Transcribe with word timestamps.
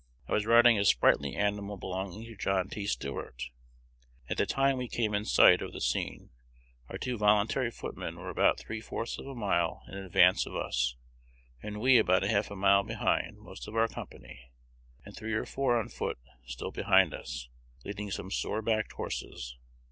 I 0.27 0.33
was 0.33 0.47
riding 0.47 0.79
a 0.79 0.83
sprightly 0.83 1.35
animal 1.35 1.77
belonging 1.77 2.23
to 2.23 2.35
John 2.35 2.69
T. 2.69 2.87
Stuart. 2.87 3.51
At 4.31 4.37
the 4.37 4.47
time 4.47 4.77
we 4.77 4.87
came 4.87 5.13
in 5.13 5.25
sight 5.25 5.61
of 5.61 5.73
the 5.73 5.79
scene, 5.79 6.31
our 6.89 6.97
two 6.97 7.19
voluntary 7.19 7.69
footmen 7.69 8.17
were 8.17 8.31
about 8.31 8.57
three 8.59 8.81
fourths 8.81 9.19
of 9.19 9.27
a 9.27 9.35
mile 9.35 9.83
in 9.87 9.99
advance 9.99 10.47
of 10.47 10.55
us, 10.55 10.95
and 11.61 11.79
we 11.79 11.99
about 11.99 12.23
half 12.23 12.49
a 12.49 12.55
mile 12.55 12.81
behind 12.81 13.37
most 13.37 13.67
of 13.67 13.75
our 13.75 13.87
company, 13.87 14.49
and 15.05 15.15
three 15.15 15.33
or 15.33 15.45
four 15.45 15.77
on 15.79 15.87
foot 15.87 16.17
still 16.47 16.71
behind 16.71 17.13
us, 17.13 17.47
leading 17.85 18.09
some 18.09 18.31
sore 18.31 18.63
backed 18.63 18.93
horses. 18.93 19.55